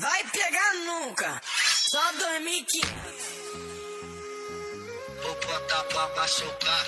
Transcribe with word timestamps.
Vai 0.00 0.24
pegar 0.32 0.74
nunca. 0.86 1.42
Só 1.90 2.12
dormir 2.12 2.64
que. 2.64 2.80
Vou 5.22 5.34
botar 5.34 5.84
pra 5.84 6.08
machucar. 6.16 6.86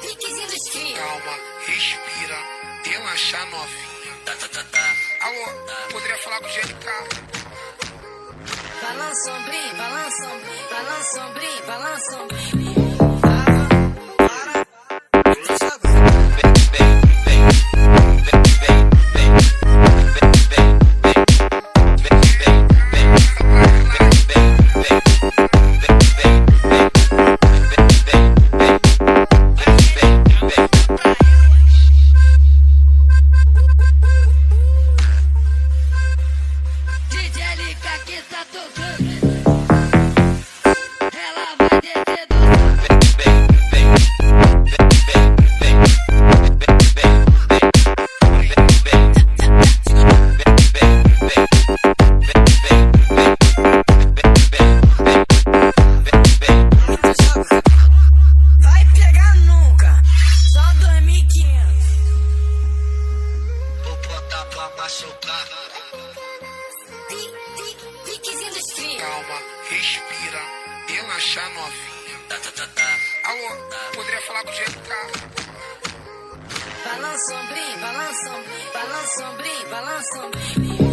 Piquezinho 0.00 0.48
dos 0.48 0.70
crios. 0.70 0.98
Calma, 0.98 1.38
respira, 1.64 2.38
relaxa 2.84 3.44
novinha. 3.46 4.18
Tá, 4.24 4.34
tá, 4.34 4.48
tá, 4.48 4.64
tá. 4.64 4.96
Alô, 5.26 5.44
poderia 5.92 6.18
falar 6.18 6.40
com 6.40 6.46
o 6.46 6.48
GLK? 6.48 7.28
Balança 8.82 9.32
ombrinho, 9.32 9.76
balança 9.76 10.26
ombrinho, 10.26 10.68
balança 10.70 11.20
ombrinho, 11.24 11.66
balança 11.66 12.22
ombrinho. 12.22 12.67
Respira, 69.78 70.40
relaxa 70.88 71.48
novinha. 71.50 72.18
Tá, 72.28 72.36
tá, 72.38 72.50
tá, 72.50 72.66
tá. 72.74 73.30
Alô, 73.30 73.48
poderia 73.94 74.20
falar 74.22 74.42
com 74.42 74.50
o 74.50 74.52
GLK? 74.52 74.90
Balança 76.84 77.34
ombrinho, 77.34 77.78
balança 77.78 78.30
ombrinho, 78.30 78.72
balança 78.72 79.28
ombrinho, 79.28 79.68
balança 79.68 80.87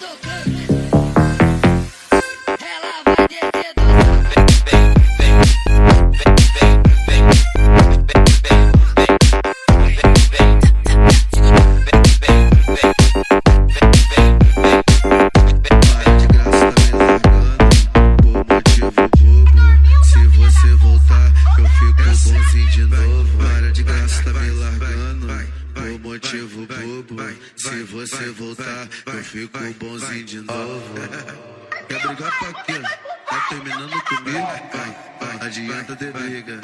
datos. 0.00 0.21
Motivo 26.32 26.66
bobo. 26.66 27.22
Se 27.56 27.82
você 27.82 28.30
voltar, 28.30 28.88
eu 29.06 29.24
fico 29.24 29.58
bonzinho 29.78 30.24
de 30.24 30.40
novo. 30.40 30.94
Quer 31.88 32.06
brigar 32.06 32.38
pra 32.38 32.62
quê? 32.64 32.80
Tá 33.28 33.46
terminando 33.50 34.02
comigo? 34.04 34.48
Adianta 35.40 35.96
ter 35.96 36.12
briga, 36.12 36.60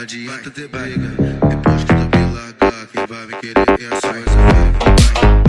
adianta 0.00 0.50
ter 0.50 0.68
briga. 0.68 1.08
Depois 1.48 1.84
que 1.84 1.94
tu 1.94 2.16
me 2.16 2.34
largar, 2.34 2.86
quem 2.86 3.06
vai 3.06 3.26
me 3.26 3.34
querer 3.40 3.92
é 3.92 4.00
só 4.00 4.10
essa 4.10 5.41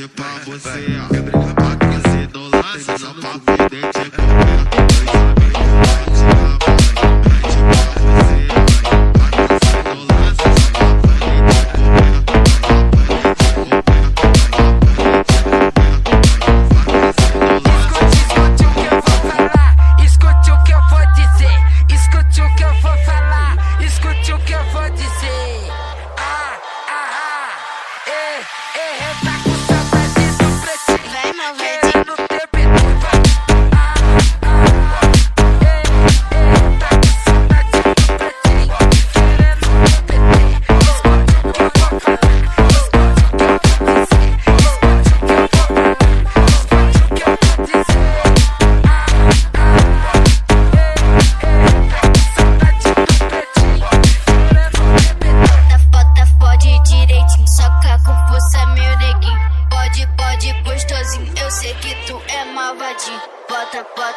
Mete 0.00 0.08
pra 0.16 0.24
você. 0.46 0.96
Aquece 1.72 2.28
no 2.32 2.48
lance, 2.48 2.98
só 2.98 3.12
pra 3.12 3.38
perder 3.38 3.92
te 3.92 4.10
comer. 4.10 4.29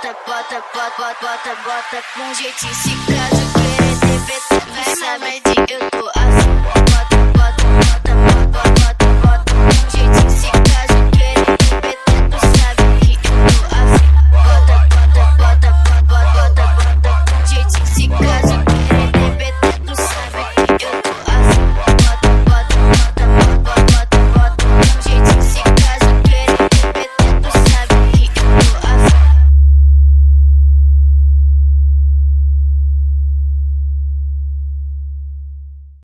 Bota, 0.04 0.18
bota, 0.26 0.62
bota, 0.76 1.16
bota, 1.22 1.56
bota, 1.64 2.04
com 2.14 2.34
jeitinho. 2.34 2.76
Se 2.76 2.90
caso 3.08 3.44
querer 3.54 4.00
ter 4.00 4.42
vai, 4.74 5.20
mamãe, 5.20 5.42
eu 5.70 5.90
tô 5.92 6.10
assim. 6.10 6.73